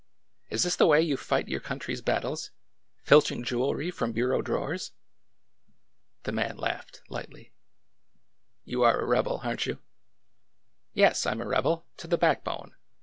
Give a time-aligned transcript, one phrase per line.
[0.49, 2.49] ''Is this the way you fight your coun try's battles,—
[3.03, 4.93] filching jewelry from bureau drawers?"
[6.23, 7.51] The man laughed lightly.
[8.65, 9.77] You are a rebel, are n't you?"
[10.97, 12.75] '^YeSj I 'm a rebel— to the backbone!